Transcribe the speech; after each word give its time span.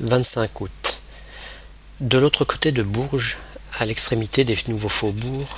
25 0.00 0.60
août. 0.60 1.02
De 2.00 2.18
l'autre 2.18 2.44
côté 2.44 2.70
de 2.70 2.84
Bourges, 2.84 3.36
à 3.80 3.84
l'extrémité 3.84 4.44
des 4.44 4.56
nouveaux 4.68 4.88
faubourgs, 4.88 5.56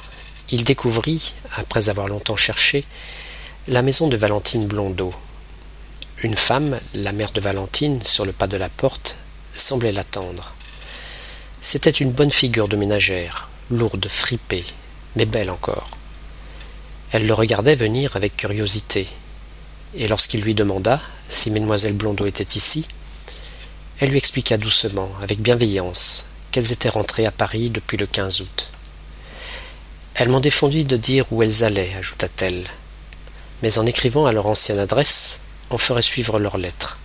il 0.51 0.65
découvrit, 0.65 1.35
après 1.57 1.91
avoir 1.91 2.09
longtemps 2.09 2.37
cherché, 2.37 2.87
la 3.69 3.83
maison 3.83 4.09
de 4.09 4.17
Valentine 4.17 4.67
Blondeau. 4.67 5.13
Une 6.23 6.37
femme, 6.37 6.81
la 6.95 7.13
mère 7.13 7.33
de 7.33 7.41
Valentine, 7.43 8.01
sur 8.03 8.25
le 8.25 8.33
pas 8.33 8.47
de 8.47 8.57
la 8.57 8.71
porte, 8.71 9.17
semblait 9.55 9.93
l'attendre. 9.93 10.55
C'était 11.61 11.91
une 11.91 12.11
bonne 12.11 12.31
figure 12.31 12.69
de 12.69 12.77
ménagère, 12.77 13.51
lourde, 13.71 14.09
fripée, 14.09 14.65
mais 15.17 15.27
belle 15.27 15.51
encore. 15.51 15.91
Elle 17.13 17.27
le 17.27 17.35
regardait 17.35 17.77
venir 17.77 18.17
avec 18.17 18.39
curiosité, 18.39 19.07
et 19.95 20.09
lorsqu'il 20.09 20.41
lui 20.41 20.55
demanda 20.55 20.99
si 21.29 21.51
Mademoiselle 21.51 21.93
Blondeau 21.93 22.25
était 22.25 22.57
ici, 22.57 22.87
elle 24.01 24.11
lui 24.11 24.19
expliqua 24.19 24.57
doucement, 24.57 25.11
avec 25.21 25.41
bienveillance, 25.41 26.25
qu'elles 26.51 26.73
étaient 26.73 26.89
rentrées 26.89 27.27
à 27.27 27.31
Paris 27.31 27.69
depuis 27.69 27.99
le 27.99 28.07
quinze 28.07 28.41
août. 28.41 28.73
Elles 30.15 30.31
m'ont 30.31 30.41
défendu 30.41 30.85
de 30.85 30.97
dire 30.97 31.31
où 31.31 31.43
elles 31.43 31.65
allaient, 31.65 31.95
ajouta-t-elle, 31.99 32.65
mais 33.63 33.79
en 33.79 33.85
écrivant 33.85 34.25
à 34.25 34.33
leur 34.33 34.47
ancienne 34.47 34.79
adresse, 34.79 35.41
on 35.69 35.77
ferait 35.77 36.01
suivre 36.01 36.39
leurs 36.39 36.57
lettres. 36.57 36.99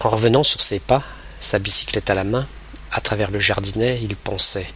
En 0.00 0.10
revenant 0.10 0.42
sur 0.42 0.60
ses 0.60 0.80
pas, 0.80 1.04
sa 1.38 1.60
bicyclette 1.60 2.10
à 2.10 2.14
la 2.14 2.24
main, 2.24 2.48
à 2.90 3.00
travers 3.00 3.30
le 3.30 3.38
jardinet, 3.38 4.00
il 4.02 4.16
pensait 4.16 4.66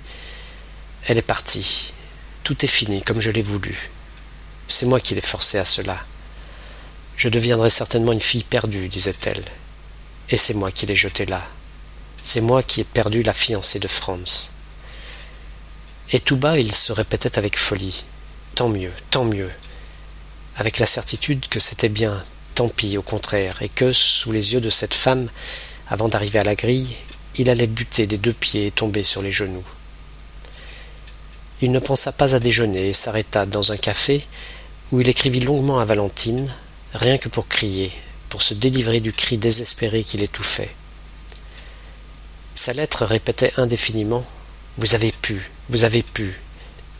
Elle 1.06 1.18
est 1.18 1.22
partie. 1.22 1.92
Tout 2.44 2.64
est 2.64 2.68
fini 2.68 3.02
comme 3.02 3.20
je 3.20 3.32
l'ai 3.32 3.42
voulu. 3.42 3.90
C'est 4.68 4.86
moi 4.86 5.00
qui 5.00 5.16
l'ai 5.16 5.20
forcée 5.20 5.58
à 5.58 5.64
cela. 5.64 5.98
Je 7.16 7.28
deviendrai 7.28 7.70
certainement 7.70 8.12
une 8.12 8.20
fille 8.20 8.44
perdue, 8.44 8.88
disait-elle. 8.88 9.44
Et 10.30 10.36
c'est 10.36 10.54
moi 10.54 10.70
qui 10.70 10.86
l'ai 10.86 10.96
jetée 10.96 11.26
là. 11.26 11.42
C'est 12.22 12.40
moi 12.40 12.62
qui 12.62 12.80
ai 12.80 12.84
perdu 12.84 13.22
la 13.22 13.32
fiancée 13.32 13.78
de 13.78 13.88
Franz. 13.88 14.50
Et 16.12 16.20
tout 16.20 16.36
bas 16.36 16.58
il 16.58 16.74
se 16.74 16.92
répétait 16.92 17.38
avec 17.38 17.58
folie. 17.58 18.04
Tant 18.54 18.68
mieux, 18.68 18.92
tant 19.10 19.24
mieux. 19.24 19.50
Avec 20.56 20.78
la 20.78 20.86
certitude 20.86 21.48
que 21.48 21.60
c'était 21.60 21.88
bien, 21.88 22.24
tant 22.54 22.68
pis 22.68 22.98
au 22.98 23.02
contraire, 23.02 23.62
et 23.62 23.68
que, 23.68 23.92
sous 23.92 24.32
les 24.32 24.52
yeux 24.52 24.60
de 24.60 24.70
cette 24.70 24.94
femme, 24.94 25.28
avant 25.88 26.08
d'arriver 26.08 26.40
à 26.40 26.44
la 26.44 26.56
grille, 26.56 26.96
il 27.36 27.48
allait 27.50 27.66
buter 27.66 28.06
des 28.06 28.18
deux 28.18 28.32
pieds 28.32 28.66
et 28.66 28.70
tomber 28.70 29.04
sur 29.04 29.22
les 29.22 29.32
genoux. 29.32 29.64
Il 31.62 31.72
ne 31.72 31.78
pensa 31.78 32.12
pas 32.12 32.34
à 32.34 32.40
déjeuner 32.40 32.88
et 32.88 32.94
s'arrêta 32.94 33.46
dans 33.46 33.72
un 33.72 33.76
café 33.76 34.26
où 34.90 35.00
il 35.00 35.08
écrivit 35.08 35.40
longuement 35.40 35.78
à 35.78 35.84
Valentine, 35.84 36.52
rien 36.94 37.18
que 37.18 37.28
pour 37.28 37.46
crier, 37.46 37.92
pour 38.28 38.42
se 38.42 38.54
délivrer 38.54 39.00
du 39.00 39.12
cri 39.12 39.38
désespéré 39.38 40.04
qui 40.04 40.16
l'étouffait. 40.16 40.74
Sa 42.54 42.72
lettre 42.72 43.04
répétait 43.04 43.52
indéfiniment 43.56 44.24
Vous 44.78 44.94
avez 44.94 45.12
pu, 45.12 45.50
vous 45.70 45.84
avez 45.84 46.02
pu, 46.02 46.40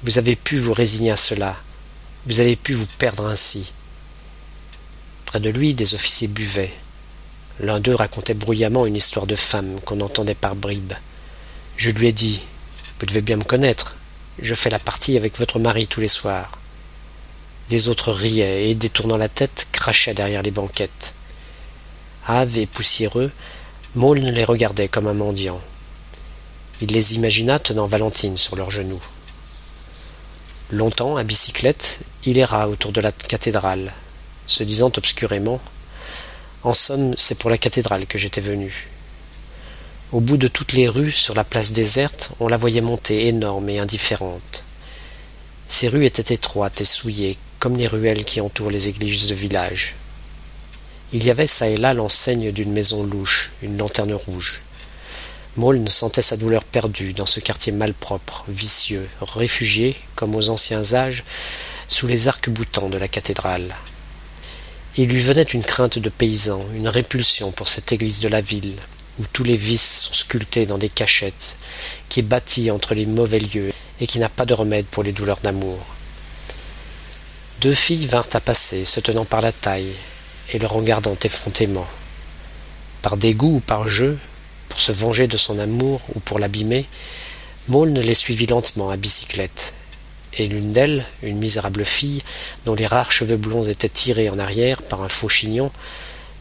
vous 0.03 0.19
avez 0.19 0.37
pu 0.37 0.57
vous 0.57 0.73
résigner 0.73 1.11
à 1.11 1.17
cela, 1.17 1.57
vous 2.27 2.41
avez 2.41 2.57
pu 2.57 2.73
vous 2.73 2.87
perdre 2.99 3.27
ainsi. 3.27 3.73
Près 5.27 5.41
de 5.41 5.51
lui, 5.51 5.75
des 5.75 5.95
officiers 5.95 6.29
buvaient. 6.29 6.73
L'un 7.61 7.81
d'eux 7.81 7.95
racontait 7.95 8.35
bruyamment 8.35 8.87
une 8.87 8.97
histoire 8.97 9.27
de 9.27 9.35
femme 9.35 9.81
qu'on 9.85 10.01
entendait 10.01 10.35
par 10.35 10.55
bribes. 10.55 10.95
Je 11.77 11.91
lui 11.91 12.07
ai 12.07 12.13
dit 12.13 12.41
Vous 13.01 13.07
devez 13.07 13.21
bien 13.21 13.37
me 13.37 13.45
connaître. 13.45 13.97
Je 14.41 14.55
fais 14.55 14.71
la 14.71 14.79
partie 14.79 15.17
avec 15.17 15.39
votre 15.39 15.59
mari 15.59 15.87
tous 15.87 16.01
les 16.01 16.09
soirs. 16.09 16.53
Les 17.71 17.89
autres 17.89 18.13
riaient 18.13 18.71
et, 18.71 18.75
détournant 18.75 19.17
la 19.17 19.29
tête, 19.29 19.69
crachaient 19.73 20.15
derrière 20.15 20.43
les 20.43 20.51
banquettes. 20.51 21.15
Et 22.31 22.67
poussiéreux, 22.67 23.33
Maulne 23.95 24.31
les 24.31 24.45
regardait 24.45 24.89
comme 24.89 25.07
un 25.07 25.15
mendiant. 25.15 25.63
Il 26.83 26.93
les 26.93 27.15
imagina 27.15 27.59
tenant 27.59 27.87
Valentine 27.87 28.37
sur 28.37 28.55
leurs 28.55 28.71
genoux. 28.71 29.03
Longtemps, 30.71 31.17
à 31.17 31.25
bicyclette, 31.25 32.01
il 32.27 32.37
erra 32.37 32.69
autour 32.69 32.93
de 32.93 33.01
la 33.01 33.13
cathédrale, 33.13 33.95
se 34.47 34.63
disant 34.63 34.93
obscurément 34.95 35.59
En 36.65 36.75
somme, 36.75 37.15
c'est 37.17 37.39
pour 37.39 37.49
la 37.49 37.57
cathédrale 37.57 38.05
que 38.05 38.19
j'étais 38.19 38.43
venu. 38.43 38.89
Au 40.13 40.21
bout 40.21 40.37
de 40.37 40.49
toutes 40.49 40.75
les 40.75 40.89
rues, 40.89 41.13
sur 41.13 41.35
la 41.35 41.45
place 41.45 41.73
déserte, 41.73 42.33
on 42.41 42.49
la 42.49 42.59
voyait 42.59 42.83
monter 42.83 43.29
énorme 43.29 43.71
et 43.71 43.79
indifférente. 43.79 44.65
Ces 45.67 45.89
rues 45.89 46.05
étaient 46.05 46.35
étroites 46.35 46.83
et 46.83 46.85
souillées, 46.85 47.39
comme 47.59 47.79
les 47.79 47.87
ruelles 47.87 48.25
qui 48.27 48.43
entourent 48.43 48.71
les 48.71 48.89
églises 48.89 49.29
de 49.29 49.35
village. 49.35 49.95
Il 51.11 51.25
y 51.25 51.31
avait 51.31 51.47
çà 51.47 51.69
et 51.69 51.79
là 51.79 51.95
l'enseigne 51.95 52.53
d'une 52.53 52.71
maison 52.71 53.03
louche, 53.03 53.51
une 53.63 53.79
lanterne 53.79 54.13
rouge. 54.13 54.61
Maulne 55.57 55.89
sentait 55.89 56.21
sa 56.21 56.37
douleur 56.37 56.65
perdue 56.65 57.15
dans 57.15 57.25
ce 57.25 57.41
quartier 57.41 57.73
malpropre, 57.73 58.45
vicieux, 58.47 59.09
réfugié, 59.23 59.97
comme 60.17 60.35
aux 60.35 60.51
anciens 60.51 60.93
âges, 60.93 61.25
sous 61.89 62.07
les 62.07 62.29
arcs-boutants 62.29 62.91
de 62.91 62.99
la 62.99 63.09
cathédrale. 63.09 63.75
Il 64.99 65.09
lui 65.09 65.21
venait 65.21 65.43
une 65.43 65.65
crainte 65.65 65.99
de 65.99 66.11
paysan, 66.11 66.63
une 66.75 66.89
répulsion 66.89 67.53
pour 67.53 67.69
cette 67.69 67.91
église 67.91 68.21
de 68.21 68.29
la 68.29 68.43
ville, 68.43 68.77
où 69.19 69.25
tous 69.33 69.45
les 69.45 69.57
vices 69.57 70.03
sont 70.03 70.15
sculptés 70.15 70.67
dans 70.67 70.77
des 70.77 70.91
cachettes, 70.91 71.57
qui 72.11 72.21
est 72.21 72.23
bâtie 72.23 72.71
entre 72.71 72.95
les 72.95 73.07
mauvais 73.07 73.39
lieux 73.39 73.73
et 73.99 74.07
qui 74.07 74.19
n'a 74.19 74.29
pas 74.29 74.45
de 74.45 74.53
remède 74.53 74.87
pour 74.87 75.03
les 75.03 75.13
douleurs 75.13 75.41
d'amour. 75.41 75.79
Deux 77.63 77.75
filles 77.75 78.07
vinrent 78.07 78.29
à 78.35 78.41
passer, 78.41 78.85
se 78.85 79.01
tenant 79.01 79.25
par 79.25 79.41
la 79.41 79.53
taille, 79.53 79.95
et 80.53 80.59
le 80.59 80.67
regardant 80.67 81.17
effrontément. 81.23 81.87
Par 83.03 83.17
dégoût 83.17 83.57
ou 83.57 83.61
par 83.61 83.89
jeu, 83.89 84.19
pour 84.69 84.81
se 84.81 84.93
venger 84.93 85.27
de 85.27 85.37
son 85.37 85.59
amour 85.59 86.01
ou 86.15 86.21
pour 86.21 86.39
l'abîmer, 86.39 86.87
Maulne 87.69 88.01
les 88.01 88.15
suivit 88.15 88.47
lentement 88.47 88.91
à 88.91 88.97
bicyclette, 88.97 89.75
et 90.33 90.47
l'une 90.47 90.73
d'elles, 90.73 91.05
une 91.23 91.39
misérable 91.39 91.85
fille, 91.85 92.23
dont 92.65 92.75
les 92.75 92.87
rares 92.87 93.13
cheveux 93.13 93.37
blonds 93.37 93.65
étaient 93.65 93.89
tirés 93.89 94.31
en 94.31 94.39
arrière 94.39 94.83
par 94.83 95.03
un 95.03 95.09
faux 95.09 95.29
chignon, 95.29 95.71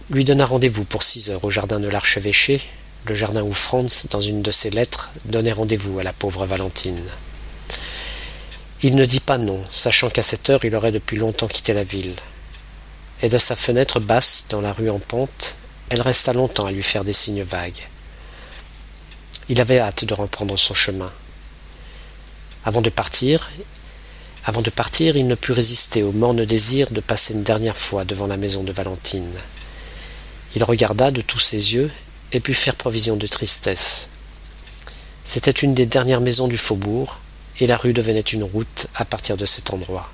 lui 0.10 0.24
donna 0.24 0.46
rendez-vous 0.46 0.86
pour 0.86 1.04
six 1.04 1.30
heures 1.30 1.44
au 1.44 1.52
jardin 1.52 1.80
de 1.80 1.90
l'archevêché, 1.90 2.62
le 3.06 3.16
jardin 3.16 3.44
où 3.44 3.54
Franz, 3.54 4.08
dans 4.10 4.22
une 4.22 4.42
de 4.42 4.52
ses 4.52 4.70
lettres, 4.70 5.10
donnait 5.26 5.52
rendez-vous 5.52 6.00
à 6.00 6.04
la 6.04 6.14
pauvre 6.14 6.46
Valentine. 6.46 7.02
Il 8.84 8.96
ne 8.96 9.06
dit 9.06 9.20
pas 9.20 9.38
non, 9.38 9.62
sachant 9.70 10.10
qu'à 10.10 10.24
cette 10.24 10.50
heure 10.50 10.64
il 10.64 10.76
aurait 10.76 10.92
depuis 10.92 11.18
longtemps 11.18 11.48
quitté 11.48 11.74
la 11.74 11.84
ville. 11.84 12.14
Et 13.22 13.30
de 13.30 13.38
sa 13.38 13.56
fenêtre 13.56 14.00
basse, 14.00 14.46
dans 14.50 14.62
la 14.62 14.74
rue 14.74 14.90
en 14.90 15.00
pente, 15.00 15.56
elle 15.90 16.02
resta 16.02 16.34
longtemps 16.34 16.66
à 16.66 16.72
lui 16.72 16.84
faire 16.84 17.04
des 17.04 17.14
signes 17.14 17.44
vagues. 17.44 17.88
Il 19.50 19.62
avait 19.62 19.80
hâte 19.80 20.06
de 20.06 20.14
reprendre 20.14 20.58
son 20.58 20.74
chemin. 20.74 21.12
Avant 22.66 22.82
de 22.82 22.90
partir, 22.90 23.50
avant 24.46 24.62
de 24.62 24.70
partir, 24.70 25.18
il 25.18 25.28
ne 25.28 25.36
put 25.36 25.52
résister 25.52 26.04
au 26.04 26.12
morne 26.12 26.46
désir 26.46 26.90
de 26.92 27.02
passer 27.02 27.34
une 27.34 27.44
dernière 27.44 27.76
fois 27.76 28.06
devant 28.06 28.28
la 28.28 28.38
maison 28.38 28.64
de 28.64 28.72
Valentine. 28.72 29.34
Il 30.56 30.64
regarda 30.64 31.12
de 31.12 31.22
tous 31.22 31.40
ses 31.40 31.74
yeux 31.74 31.92
et 32.32 32.40
put 32.40 32.54
faire 32.54 32.76
provision 32.76 33.16
de 33.16 33.28
tristesse. 33.28 34.10
C'était 35.24 35.52
une 35.52 35.74
des 35.74 35.86
dernières 35.86 36.22
maisons 36.22 36.48
du 36.48 36.58
faubourg, 36.58 37.20
et 37.60 37.68
la 37.68 37.78
rue 37.78 37.94
devenait 37.94 38.22
une 38.22 38.44
route 38.44 38.88
à 38.96 39.04
partir 39.04 39.36
de 39.36 39.46
cet 39.46 39.74
endroit. 39.74 40.10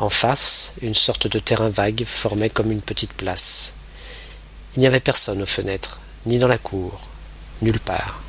En 0.00 0.08
face, 0.08 0.72
une 0.80 0.94
sorte 0.94 1.26
de 1.26 1.38
terrain 1.38 1.68
vague 1.68 2.04
formait 2.06 2.48
comme 2.48 2.72
une 2.72 2.80
petite 2.80 3.12
place. 3.12 3.74
Il 4.74 4.80
n'y 4.80 4.86
avait 4.86 4.98
personne 4.98 5.42
aux 5.42 5.46
fenêtres, 5.46 6.00
ni 6.24 6.38
dans 6.38 6.48
la 6.48 6.56
cour, 6.56 7.06
nulle 7.60 7.78
part. 7.78 8.22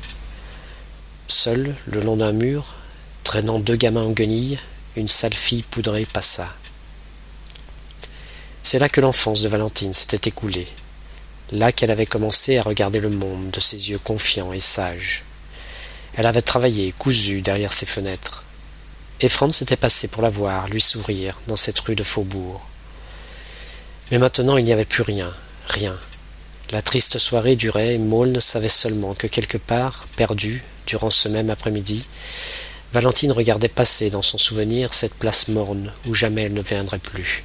Seul, 1.28 1.74
le 1.86 2.02
long 2.02 2.16
d'un 2.16 2.32
mur, 2.32 2.74
traînant 3.24 3.58
deux 3.58 3.76
gamins 3.76 4.02
en 4.02 4.10
guenilles, 4.10 4.58
une 4.96 5.08
sale 5.08 5.32
fille 5.32 5.62
poudrée 5.62 6.04
passa. 6.04 6.54
C'est 8.62 8.78
là 8.78 8.90
que 8.90 9.00
l'enfance 9.00 9.40
de 9.40 9.48
Valentine 9.48 9.94
s'était 9.94 10.28
écoulée, 10.28 10.68
là 11.52 11.72
qu'elle 11.72 11.90
avait 11.90 12.04
commencé 12.04 12.58
à 12.58 12.62
regarder 12.62 13.00
le 13.00 13.08
monde 13.08 13.50
de 13.50 13.60
ses 13.60 13.88
yeux 13.88 13.98
confiants 13.98 14.52
et 14.52 14.60
sages. 14.60 15.24
Elle 16.12 16.26
avait 16.26 16.42
travaillé, 16.42 16.92
cousu 16.92 17.40
derrière 17.40 17.72
ses 17.72 17.86
fenêtres. 17.86 18.41
Et 19.24 19.28
Franz 19.28 19.62
était 19.62 19.76
passé 19.76 20.08
pour 20.08 20.20
la 20.20 20.30
voir, 20.30 20.66
lui 20.66 20.80
sourire, 20.80 21.38
dans 21.46 21.54
cette 21.54 21.78
rue 21.78 21.94
de 21.94 22.02
faubourg. 22.02 22.60
Mais 24.10 24.18
maintenant 24.18 24.56
il 24.56 24.64
n'y 24.64 24.72
avait 24.72 24.84
plus 24.84 25.04
rien, 25.04 25.32
rien. 25.68 25.96
La 26.72 26.82
triste 26.82 27.20
soirée 27.20 27.54
durait 27.54 27.94
et 27.94 27.98
Maulne 27.98 28.40
savait 28.40 28.68
seulement 28.68 29.14
que 29.14 29.28
quelque 29.28 29.58
part, 29.58 30.08
perdu, 30.16 30.64
durant 30.88 31.10
ce 31.10 31.28
même 31.28 31.50
après-midi, 31.50 32.04
Valentine 32.92 33.30
regardait 33.30 33.68
passer 33.68 34.10
dans 34.10 34.22
son 34.22 34.38
souvenir 34.38 34.92
cette 34.92 35.14
place 35.14 35.46
morne 35.46 35.92
où 36.06 36.14
jamais 36.14 36.42
elle 36.42 36.54
ne 36.54 36.60
viendrait 36.60 36.98
plus. 36.98 37.44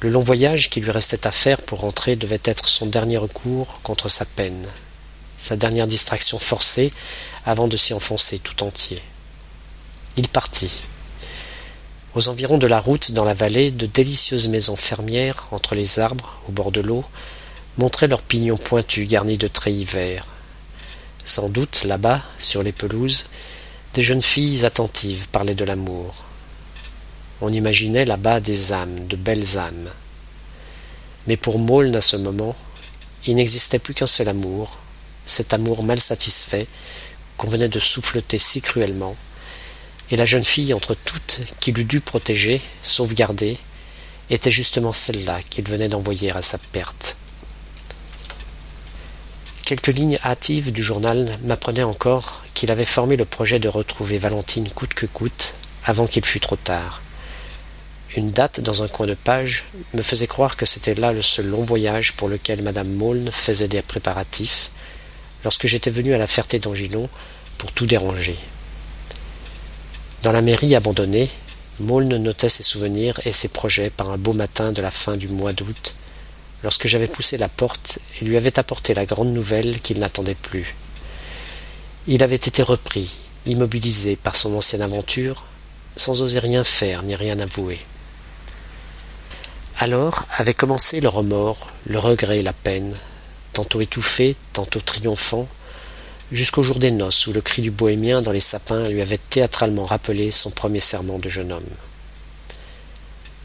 Le 0.00 0.10
long 0.10 0.20
voyage 0.20 0.68
qui 0.68 0.82
lui 0.82 0.90
restait 0.90 1.26
à 1.26 1.30
faire 1.30 1.62
pour 1.62 1.80
rentrer 1.80 2.16
devait 2.16 2.38
être 2.44 2.68
son 2.68 2.84
dernier 2.84 3.16
recours 3.16 3.80
contre 3.82 4.08
sa 4.08 4.26
peine, 4.26 4.66
sa 5.38 5.56
dernière 5.56 5.86
distraction 5.86 6.38
forcée 6.38 6.92
avant 7.46 7.66
de 7.66 7.78
s'y 7.78 7.94
enfoncer 7.94 8.38
tout 8.38 8.62
entier. 8.62 9.00
Il 10.18 10.28
partit. 10.28 10.80
Aux 12.14 12.28
environs 12.28 12.56
de 12.56 12.66
la 12.66 12.80
route, 12.80 13.12
dans 13.12 13.24
la 13.24 13.34
vallée, 13.34 13.70
de 13.70 13.84
délicieuses 13.84 14.48
maisons 14.48 14.76
fermières, 14.76 15.48
entre 15.50 15.74
les 15.74 15.98
arbres, 15.98 16.40
au 16.48 16.52
bord 16.52 16.72
de 16.72 16.80
l'eau, 16.80 17.04
montraient 17.76 18.08
leurs 18.08 18.22
pignons 18.22 18.56
pointus 18.56 19.06
garnis 19.06 19.36
de 19.36 19.46
treillis 19.46 19.84
verts. 19.84 20.26
Sans 21.26 21.50
doute, 21.50 21.84
là-bas, 21.84 22.22
sur 22.38 22.62
les 22.62 22.72
pelouses, 22.72 23.26
des 23.92 24.02
jeunes 24.02 24.22
filles 24.22 24.64
attentives 24.64 25.28
parlaient 25.28 25.54
de 25.54 25.66
l'amour. 25.66 26.14
On 27.42 27.52
imaginait 27.52 28.06
là-bas 28.06 28.40
des 28.40 28.72
âmes, 28.72 29.06
de 29.06 29.16
belles 29.16 29.58
âmes. 29.58 29.90
Mais 31.26 31.36
pour 31.36 31.58
Maulne 31.58 31.96
à 31.96 32.00
ce 32.00 32.16
moment, 32.16 32.56
il 33.26 33.36
n'existait 33.36 33.78
plus 33.78 33.92
qu'un 33.92 34.06
seul 34.06 34.30
amour, 34.30 34.78
cet 35.26 35.52
amour 35.52 35.82
mal 35.82 36.00
satisfait 36.00 36.66
qu'on 37.36 37.48
venait 37.48 37.68
de 37.68 37.80
souffleter 37.80 38.38
si 38.38 38.62
cruellement, 38.62 39.14
et 40.10 40.16
la 40.16 40.24
jeune 40.24 40.44
fille 40.44 40.72
entre 40.74 40.94
toutes 40.94 41.40
qu'il 41.60 41.78
eût 41.78 41.84
dû 41.84 42.00
protéger, 42.00 42.60
sauvegarder, 42.82 43.58
était 44.30 44.50
justement 44.50 44.92
celle-là 44.92 45.40
qu'il 45.48 45.68
venait 45.68 45.88
d'envoyer 45.88 46.30
à 46.32 46.42
sa 46.42 46.58
perte. 46.58 47.16
Quelques 49.64 49.88
lignes 49.88 50.18
hâtives 50.24 50.72
du 50.72 50.82
journal 50.82 51.38
m'apprenaient 51.42 51.82
encore 51.82 52.44
qu'il 52.54 52.70
avait 52.70 52.84
formé 52.84 53.16
le 53.16 53.24
projet 53.24 53.58
de 53.58 53.68
retrouver 53.68 54.18
Valentine 54.18 54.68
coûte 54.70 54.94
que 54.94 55.06
coûte 55.06 55.54
avant 55.84 56.06
qu'il 56.06 56.24
fût 56.24 56.40
trop 56.40 56.56
tard. 56.56 57.02
Une 58.16 58.30
date 58.30 58.60
dans 58.60 58.82
un 58.82 58.88
coin 58.88 59.06
de 59.06 59.14
page 59.14 59.64
me 59.92 60.02
faisait 60.02 60.28
croire 60.28 60.56
que 60.56 60.66
c'était 60.66 60.94
là 60.94 61.12
le 61.12 61.22
seul 61.22 61.46
long 61.46 61.62
voyage 61.62 62.12
pour 62.12 62.28
lequel 62.28 62.62
madame 62.62 62.92
Maulne 62.92 63.30
faisait 63.32 63.68
des 63.68 63.82
préparatifs 63.82 64.70
lorsque 65.42 65.66
j'étais 65.66 65.90
venu 65.90 66.14
à 66.14 66.18
la 66.18 66.26
Ferté 66.26 66.58
d'Angilon 66.58 67.08
pour 67.58 67.72
tout 67.72 67.86
déranger. 67.86 68.36
Dans 70.22 70.32
la 70.32 70.42
mairie 70.42 70.74
abandonnée, 70.74 71.30
Maulne 71.78 72.16
notait 72.16 72.48
ses 72.48 72.62
souvenirs 72.62 73.20
et 73.26 73.32
ses 73.32 73.48
projets 73.48 73.90
par 73.90 74.10
un 74.10 74.16
beau 74.16 74.32
matin 74.32 74.72
de 74.72 74.80
la 74.80 74.90
fin 74.90 75.16
du 75.16 75.28
mois 75.28 75.52
d'août, 75.52 75.94
lorsque 76.62 76.86
j'avais 76.86 77.06
poussé 77.06 77.36
la 77.36 77.48
porte 77.48 77.98
et 78.20 78.24
lui 78.24 78.36
avais 78.36 78.58
apporté 78.58 78.94
la 78.94 79.06
grande 79.06 79.32
nouvelle 79.32 79.80
qu'il 79.80 79.98
n'attendait 79.98 80.34
plus. 80.34 80.74
Il 82.06 82.22
avait 82.22 82.36
été 82.36 82.62
repris, 82.62 83.18
immobilisé 83.44 84.16
par 84.16 84.36
son 84.36 84.54
ancienne 84.56 84.82
aventure, 84.82 85.44
sans 85.96 86.22
oser 86.22 86.38
rien 86.38 86.64
faire 86.64 87.02
ni 87.02 87.14
rien 87.14 87.38
avouer. 87.38 87.80
Alors 89.78 90.24
avait 90.34 90.54
commencé 90.54 91.00
le 91.00 91.08
remords, 91.08 91.66
le 91.86 91.98
regret 91.98 92.38
et 92.38 92.42
la 92.42 92.54
peine, 92.54 92.96
tantôt 93.52 93.82
étouffé, 93.82 94.34
tantôt 94.54 94.80
triomphant, 94.80 95.46
jusqu'au 96.32 96.62
jour 96.62 96.78
des 96.78 96.90
noces 96.90 97.26
où 97.26 97.32
le 97.32 97.40
cri 97.40 97.62
du 97.62 97.70
bohémien 97.70 98.22
dans 98.22 98.32
les 98.32 98.40
sapins 98.40 98.88
lui 98.88 99.00
avait 99.00 99.18
théâtralement 99.18 99.84
rappelé 99.84 100.30
son 100.30 100.50
premier 100.50 100.80
serment 100.80 101.18
de 101.18 101.28
jeune 101.28 101.52
homme. 101.52 101.64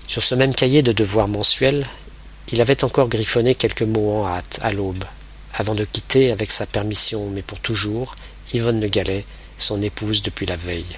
Sur 0.07 0.23
ce 0.23 0.35
même 0.35 0.55
cahier 0.55 0.81
de 0.81 0.91
devoirs 0.91 1.27
mensuels, 1.27 1.87
il 2.51 2.59
avait 2.59 2.83
encore 2.83 3.07
griffonné 3.07 3.55
quelques 3.55 3.83
mots 3.83 4.17
en 4.17 4.27
hâte 4.27 4.59
à 4.61 4.73
l'aube, 4.73 5.05
avant 5.53 5.75
de 5.75 5.85
quitter 5.85 6.31
avec 6.31 6.51
sa 6.51 6.65
permission, 6.65 7.29
mais 7.29 7.41
pour 7.41 7.59
toujours, 7.59 8.15
Yvonne 8.53 8.81
Le 8.81 8.87
Gallet, 8.87 9.25
son 9.57 9.81
épouse 9.81 10.21
depuis 10.21 10.45
la 10.45 10.57
veille. 10.57 10.97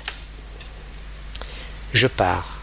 Je 1.94 2.07
pars. 2.07 2.59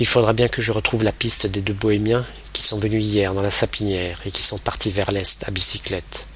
Il 0.00 0.06
faudra 0.06 0.32
bien 0.32 0.48
que 0.48 0.62
je 0.62 0.72
retrouve 0.72 1.04
la 1.04 1.12
piste 1.12 1.46
des 1.46 1.60
deux 1.60 1.74
bohémiens 1.74 2.24
qui 2.52 2.62
sont 2.62 2.80
venus 2.80 3.04
hier 3.04 3.34
dans 3.34 3.42
la 3.42 3.50
sapinière 3.50 4.20
et 4.24 4.30
qui 4.32 4.42
sont 4.42 4.58
partis 4.58 4.90
vers 4.90 5.12
l'est 5.12 5.44
à 5.46 5.50
bicyclette. 5.50 6.26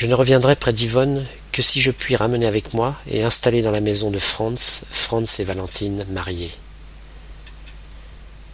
Je 0.00 0.06
ne 0.06 0.14
reviendrai 0.14 0.56
près 0.56 0.72
d'Yvonne 0.72 1.26
que 1.52 1.60
si 1.60 1.78
je 1.78 1.90
puis 1.90 2.16
ramener 2.16 2.46
avec 2.46 2.72
moi 2.72 2.96
et 3.06 3.22
installer 3.22 3.60
dans 3.60 3.70
la 3.70 3.82
maison 3.82 4.10
de 4.10 4.18
Franz, 4.18 4.86
Franz 4.90 5.42
et 5.42 5.44
Valentine 5.44 6.06
mariés. 6.10 6.52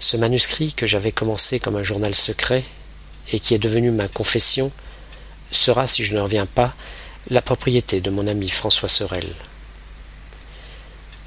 Ce 0.01 0.17
manuscrit 0.17 0.73
que 0.73 0.89
j'avais 0.89 1.13
commencé 1.13 1.61
comme 1.61 1.77
un 1.77 1.85
journal 1.85 2.17
secret 2.17 2.65
et 3.31 3.39
qui 3.39 3.55
est 3.55 3.61
devenu 3.61 3.93
ma 3.93 4.09
confession 4.09 4.73
sera, 5.53 5.87
si 5.87 6.05
je 6.05 6.17
ne 6.17 6.21
reviens 6.21 6.47
pas, 6.47 6.75
la 7.31 7.43
propriété 7.43 8.01
de 8.01 8.11
mon 8.11 8.27
ami 8.27 8.49
François 8.49 8.89
Sorel. 8.89 9.33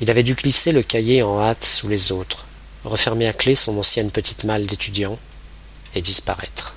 Il 0.02 0.12
avait 0.12 0.24
dû 0.24 0.34
glisser 0.34 0.74
le 0.74 0.84
cahier 0.84 1.24
en 1.24 1.40
hâte 1.40 1.64
sous 1.64 1.88
les 1.88 2.12
autres, 2.12 2.46
refermer 2.84 3.30
à 3.30 3.32
clé 3.32 3.56
son 3.56 3.78
ancienne 3.78 4.12
petite 4.12 4.44
malle 4.44 4.68
d'étudiant 4.68 5.18
et 5.96 6.02
disparaître. 6.02 6.76